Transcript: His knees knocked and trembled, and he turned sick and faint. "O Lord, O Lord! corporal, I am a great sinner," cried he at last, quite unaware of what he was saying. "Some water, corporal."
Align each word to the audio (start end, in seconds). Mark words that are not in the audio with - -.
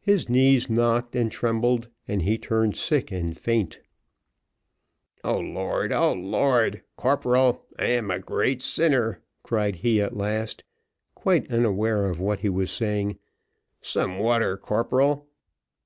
His 0.00 0.30
knees 0.30 0.70
knocked 0.70 1.14
and 1.14 1.30
trembled, 1.30 1.88
and 2.08 2.22
he 2.22 2.38
turned 2.38 2.76
sick 2.78 3.12
and 3.12 3.36
faint. 3.36 3.78
"O 5.22 5.36
Lord, 5.38 5.92
O 5.92 6.14
Lord! 6.14 6.82
corporal, 6.96 7.66
I 7.78 7.88
am 7.88 8.10
a 8.10 8.18
great 8.18 8.62
sinner," 8.62 9.20
cried 9.42 9.74
he 9.84 10.00
at 10.00 10.16
last, 10.16 10.64
quite 11.14 11.52
unaware 11.52 12.06
of 12.06 12.20
what 12.22 12.38
he 12.40 12.48
was 12.48 12.70
saying. 12.70 13.18
"Some 13.82 14.18
water, 14.18 14.56
corporal." 14.56 15.28